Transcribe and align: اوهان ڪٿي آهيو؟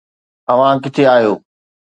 اوهان 0.51 0.75
ڪٿي 0.83 1.03
آهيو؟ 1.13 1.33